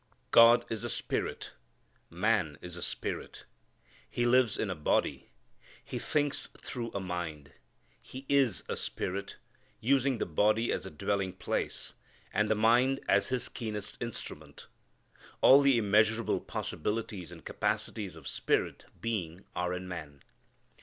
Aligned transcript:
God 0.31 0.65
is 0.67 0.83
a 0.83 0.89
Spirit. 0.89 1.51
Man 2.09 2.57
is 2.59 2.75
a 2.75 2.81
spirit. 2.81 3.45
He 4.09 4.25
lives 4.25 4.57
in 4.57 4.71
a 4.71 4.75
body. 4.75 5.29
He 5.85 5.99
thinks 5.99 6.47
through 6.59 6.89
a 6.95 6.99
mind. 6.99 7.51
He 8.01 8.25
is 8.27 8.63
a 8.67 8.75
spirit, 8.75 9.35
using 9.79 10.17
the 10.17 10.25
body 10.25 10.71
as 10.71 10.87
a 10.87 10.89
dwelling 10.89 11.33
place, 11.33 11.93
and 12.33 12.49
the 12.49 12.55
mind 12.55 12.99
as 13.07 13.27
his 13.27 13.47
keenest 13.47 14.01
instrument. 14.01 14.65
All 15.39 15.61
the 15.61 15.77
immeasurable 15.77 16.39
possibilities 16.39 17.31
and 17.31 17.45
capacities 17.45 18.15
of 18.15 18.27
spirit 18.27 18.85
being 19.01 19.45
are 19.55 19.71
in 19.71 19.87
man. 19.87 20.23